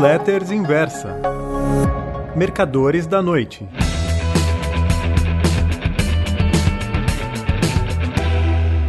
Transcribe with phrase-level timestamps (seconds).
[0.00, 1.14] Newsletters Inversa
[2.34, 3.68] Mercadores da Noite.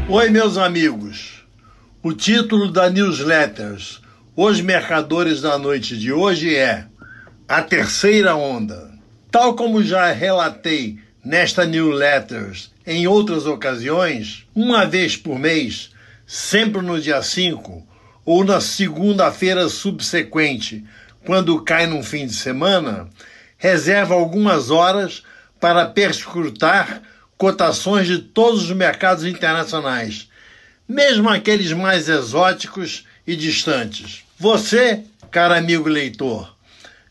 [0.08, 1.44] Oi, meus amigos.
[2.02, 4.02] O título da Newsletters
[4.38, 6.86] Os Mercadores da Noite de hoje é
[7.46, 8.90] A Terceira Onda.
[9.30, 15.92] Tal como já relatei nesta Newsletters em outras ocasiões, uma vez por mês,
[16.26, 17.86] sempre no dia 5
[18.26, 20.86] ou na segunda-feira subsequente,
[21.26, 23.10] quando cai num fim de semana,
[23.58, 25.24] reserva algumas horas
[25.60, 27.02] para perscrutar
[27.38, 30.30] cotações de todos os mercados internacionais,
[30.88, 34.24] mesmo aqueles mais exóticos e distantes.
[34.38, 36.56] Você, caro amigo leitor,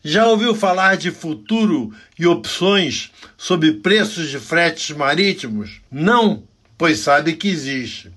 [0.03, 5.79] já ouviu falar de futuro e opções sobre preços de fretes marítimos?
[5.91, 6.43] Não,
[6.77, 8.11] pois sabe que existe.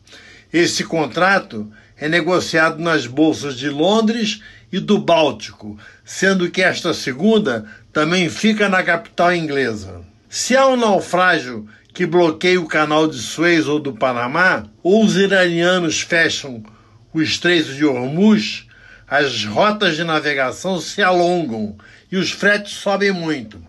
[0.53, 4.41] Esse contrato é negociado nas bolsas de Londres
[4.75, 10.01] e do Báltico, sendo que esta segunda também fica na capital inglesa.
[10.29, 15.15] Se há um naufrágio que bloqueia o canal de Suez ou do Panamá, ou os
[15.15, 16.61] iranianos fecham
[17.13, 18.67] o Estreito de Hormuz,
[19.07, 21.77] as rotas de navegação se alongam
[22.11, 23.63] e os fretes sobem muito.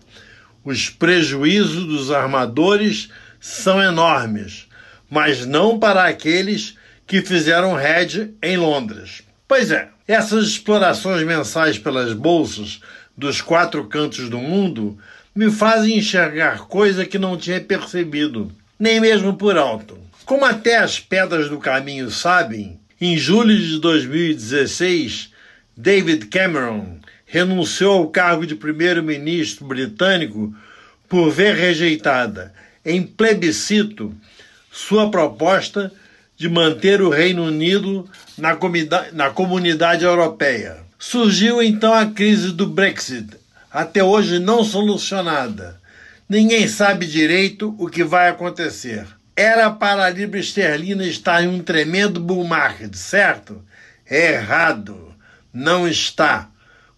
[0.64, 4.66] Os prejuízos dos armadores são enormes,
[5.08, 9.22] mas não para aqueles que fizeram hedge em Londres.
[9.48, 12.80] Pois é, essas explorações mensais pelas bolsas
[13.16, 14.98] dos quatro cantos do mundo
[15.34, 19.98] me fazem enxergar coisa que não tinha percebido, nem mesmo por alto.
[20.24, 25.30] Como até as pedras do caminho sabem, em julho de 2016,
[25.76, 30.52] David Cameron renunciou ao cargo de primeiro-ministro britânico
[31.08, 32.52] por ver rejeitada,
[32.84, 34.12] em plebiscito,
[34.72, 35.92] sua proposta
[36.36, 38.56] de manter o Reino Unido na,
[39.12, 40.78] na comunidade europeia.
[40.98, 43.36] Surgiu então a crise do Brexit,
[43.70, 45.80] até hoje não solucionada.
[46.28, 49.06] Ninguém sabe direito o que vai acontecer.
[49.34, 53.62] Era para a libra esterlina estar em um tremendo bull market, certo?
[54.08, 55.14] É errado.
[55.52, 56.48] Não está.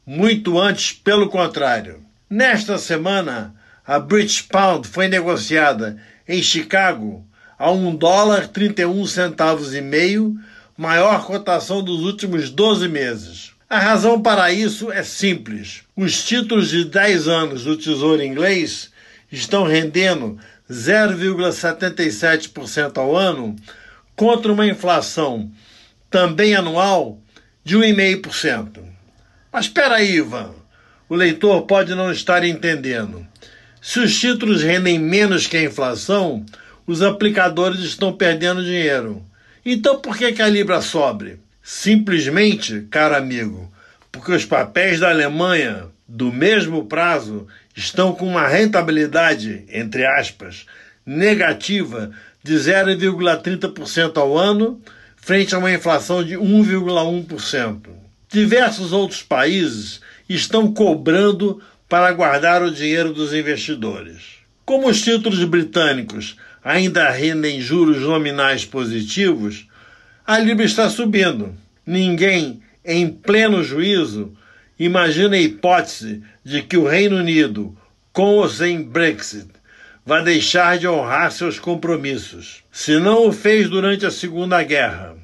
[0.07, 2.03] Muito antes, pelo contrário.
[2.31, 3.55] Nesta semana,
[3.87, 7.28] a British Pound foi negociada em Chicago
[7.59, 10.37] a um dólar 31 centavos e meio,
[10.77, 13.53] maior cotação dos últimos 12 meses.
[13.69, 15.83] A razão para isso é simples.
[15.97, 18.91] Os títulos de 10 anos do Tesouro Inglês
[19.31, 20.39] estão rendendo
[20.71, 23.55] 0,77% ao ano
[24.15, 25.51] contra uma inflação
[26.11, 27.19] também anual
[27.65, 28.79] de 1,5%.
[29.53, 30.55] Mas espera aí, Ivan.
[31.09, 33.27] O leitor pode não estar entendendo.
[33.81, 36.45] Se os títulos rendem menos que a inflação,
[36.89, 39.23] os aplicadores estão perdendo dinheiro.
[39.63, 41.39] Então por que, que a Libra sobe?
[41.63, 43.71] Simplesmente, caro amigo,
[44.11, 47.47] porque os papéis da Alemanha do mesmo prazo
[47.77, 50.65] estão com uma rentabilidade, entre aspas,
[51.05, 52.11] negativa
[52.43, 54.81] de 0,30% ao ano,
[55.15, 57.81] frente a uma inflação de 1,1%.
[58.31, 64.39] Diversos outros países estão cobrando para guardar o dinheiro dos investidores.
[64.65, 66.37] Como os títulos britânicos
[66.69, 69.67] ainda rendem juros nominais positivos,
[70.27, 71.55] a Libra está subindo.
[71.87, 74.37] Ninguém, em pleno juízo,
[74.79, 77.75] imagina a hipótese de que o Reino Unido,
[78.13, 79.49] com ou sem Brexit,
[80.05, 82.63] vai deixar de honrar seus compromissos.
[82.71, 85.17] Se não o fez durante a Segunda Guerra,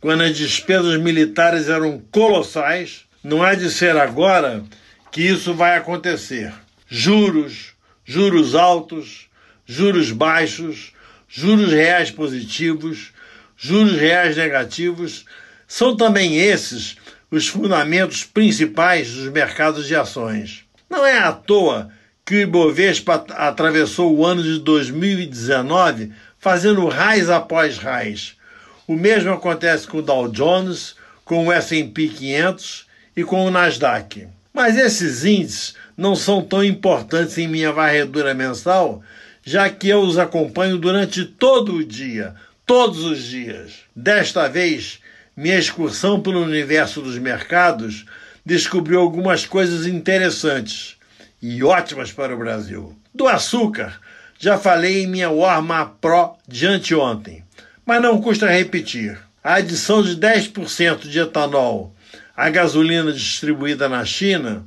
[0.00, 4.64] quando as despesas militares eram colossais, não há de ser agora
[5.12, 6.54] que isso vai acontecer.
[6.88, 9.26] Juros, juros altos,
[9.66, 10.92] juros baixos,
[11.28, 13.12] juros reais positivos,
[13.56, 15.24] juros reais negativos,
[15.66, 16.96] são também esses
[17.30, 20.64] os fundamentos principais dos mercados de ações.
[20.88, 21.90] Não é à toa
[22.24, 28.36] que o Ibovespa atravessou o ano de 2019 fazendo raiz após raiz.
[28.86, 30.94] O mesmo acontece com o Dow Jones,
[31.24, 34.28] com o S&P 500 e com o Nasdaq.
[34.54, 39.02] Mas esses índices não são tão importantes em minha varredura mensal,
[39.46, 42.34] já que eu os acompanho durante todo o dia,
[42.66, 43.74] todos os dias.
[43.94, 44.98] Desta vez,
[45.36, 48.04] minha excursão pelo universo dos mercados
[48.44, 50.96] descobriu algumas coisas interessantes
[51.40, 52.98] e ótimas para o Brasil.
[53.14, 54.00] Do açúcar,
[54.36, 57.44] já falei em minha Warma Pro de anteontem,
[57.86, 59.16] mas não custa repetir.
[59.44, 61.94] A adição de 10% de etanol
[62.36, 64.66] à gasolina distribuída na China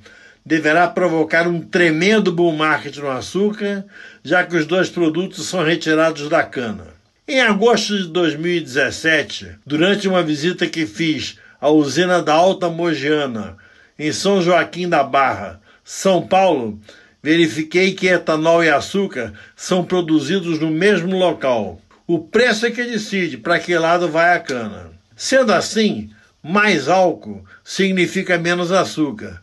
[0.49, 3.85] deverá provocar um tremendo bull market no açúcar,
[4.23, 6.87] já que os dois produtos são retirados da cana.
[7.27, 13.57] Em agosto de 2017, durante uma visita que fiz à usina da Alta Mogiana,
[13.99, 16.79] em São Joaquim da Barra, São Paulo,
[17.21, 21.79] verifiquei que etanol e açúcar são produzidos no mesmo local.
[22.07, 24.89] O preço é que decide para que lado vai a cana.
[25.15, 26.09] Sendo assim,
[26.41, 29.39] mais álcool significa menos açúcar,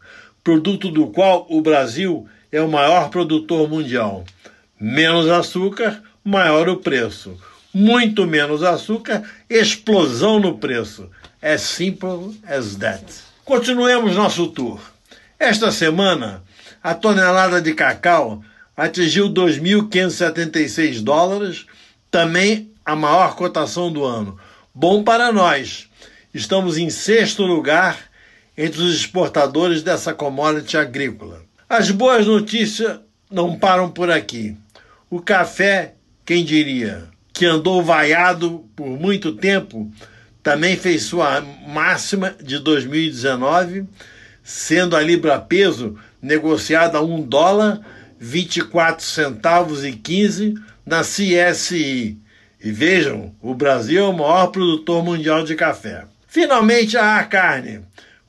[0.46, 4.25] produto do qual o Brasil é o maior produtor mundial.
[4.78, 7.37] Menos açúcar, maior o preço.
[7.75, 11.10] Muito menos açúcar, explosão no preço.
[11.43, 13.02] As simple as that.
[13.44, 14.81] Continuemos nosso tour.
[15.37, 16.44] Esta semana,
[16.81, 18.40] a tonelada de cacau
[18.76, 21.66] atingiu 2.576 dólares,
[22.08, 24.38] também a maior cotação do ano.
[24.72, 25.88] Bom para nós.
[26.32, 27.99] Estamos em sexto lugar
[28.56, 31.42] entre os exportadores dessa commodity agrícola.
[31.68, 33.00] As boas notícias
[33.30, 34.56] não param por aqui.
[35.10, 35.94] O café,
[36.24, 39.90] quem diria, que andou vaiado por muito tempo,
[40.42, 43.84] também fez sua máxima de 2019,
[44.42, 47.80] sendo a libra peso negociada a 1 dólar
[48.18, 50.54] 24 centavos e 15
[50.84, 52.18] na CSI.
[52.62, 56.04] E vejam, o Brasil é o maior produtor mundial de café.
[56.26, 57.80] Finalmente, a carne,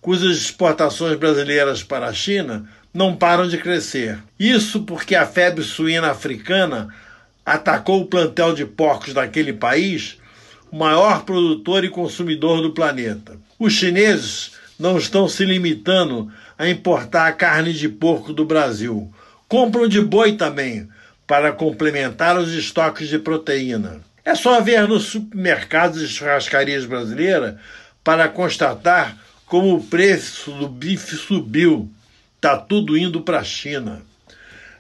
[0.02, 4.20] cujas exportações brasileiras para a China não param de crescer.
[4.40, 6.94] Isso porque a febre suína africana
[7.46, 10.18] atacou o plantel de porcos daquele país,
[10.72, 13.38] o maior produtor e consumidor do planeta.
[13.60, 19.12] Os chineses não estão se limitando a importar a carne de porco do Brasil.
[19.48, 20.90] Compram de boi também,
[21.28, 24.00] para complementar os estoques de proteína.
[24.24, 27.56] É só ver nos supermercados e churrascarias brasileiras
[28.04, 29.18] para constatar
[29.48, 31.90] como o preço do bife subiu.
[32.36, 34.04] Está tudo indo para a China.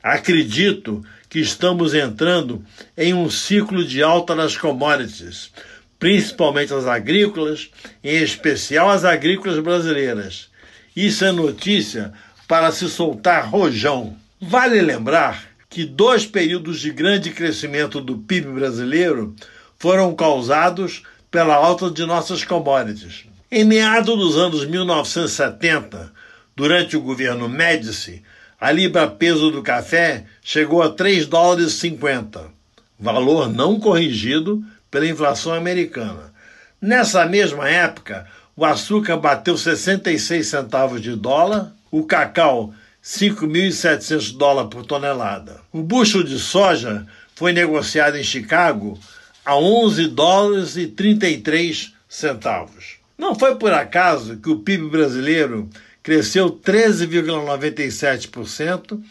[0.03, 2.63] Acredito que estamos entrando
[2.95, 5.51] em um ciclo de alta das commodities,
[5.97, 7.69] principalmente as agrícolas,
[8.03, 10.49] em especial as agrícolas brasileiras.
[10.95, 12.13] Isso é notícia
[12.47, 14.15] para se soltar rojão.
[14.39, 19.35] Vale lembrar que dois períodos de grande crescimento do PIB brasileiro
[19.77, 23.25] foram causados pela alta de nossas commodities.
[23.49, 26.11] Em meados dos anos 1970,
[26.53, 28.21] durante o governo Médici,
[28.59, 32.43] a libra peso do café chegou a 3 dólares e 50,
[32.99, 34.61] valor não corrigido
[34.91, 36.33] pela inflação americana.
[36.81, 44.85] Nessa mesma época, o açúcar bateu 66 centavos de dólar, o cacau 5.700 dólares por
[44.85, 45.61] tonelada.
[45.71, 48.99] O bushel de soja foi negociado em Chicago
[49.45, 52.96] a 11 dólares e 33 centavos.
[53.17, 55.69] Não foi por acaso que o PIB brasileiro
[56.03, 59.01] cresceu 13,97%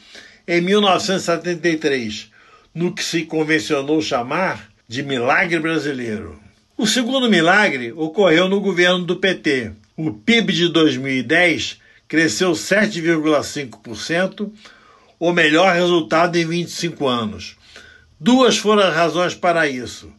[0.46, 2.30] em 1973,
[2.72, 6.38] no que se convencionou chamar de milagre brasileiro.
[6.78, 9.72] O segundo milagre ocorreu no governo do PT.
[9.96, 14.52] O PIB de 2010 cresceu 7,5%,
[15.18, 17.56] o melhor resultado em 25 anos.
[18.20, 20.12] Duas foram as razões para isso: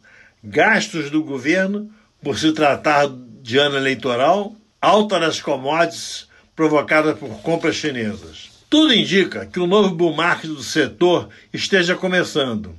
[0.44, 1.90] gastos do governo,
[2.22, 3.08] por se tratar
[3.42, 8.50] de ano eleitoral, alta das commodities provocada por compras chinesas.
[8.68, 12.74] Tudo indica que o novo bull market do setor esteja começando.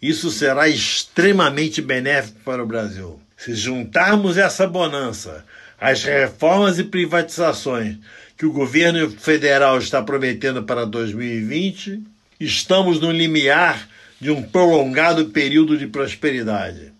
[0.00, 3.20] Isso será extremamente benéfico para o Brasil.
[3.36, 5.44] Se juntarmos essa bonança
[5.80, 7.96] às reformas e privatizações
[8.36, 12.02] que o governo federal está prometendo para 2020,
[12.38, 13.88] estamos no limiar
[14.20, 16.92] de um prolongado período de prosperidade.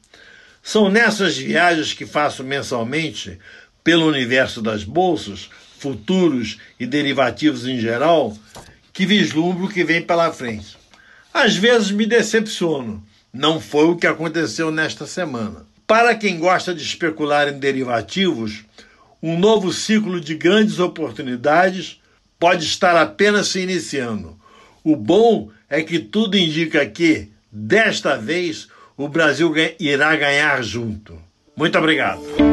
[0.62, 3.38] São nessas viagens que faço mensalmente
[3.83, 5.49] pelo universo das bolsas
[5.79, 8.37] futuros e derivativos em geral,
[8.93, 10.76] que vislumbro o que vem pela frente.
[11.33, 13.02] Às vezes me decepciono.
[13.33, 15.64] Não foi o que aconteceu nesta semana.
[15.87, 18.64] Para quem gosta de especular em derivativos,
[19.23, 22.00] um novo ciclo de grandes oportunidades
[22.38, 24.38] pode estar apenas se iniciando.
[24.83, 28.69] O bom é que tudo indica que, desta vez,
[29.00, 31.19] o Brasil irá ganhar junto.
[31.57, 32.50] Muito obrigado.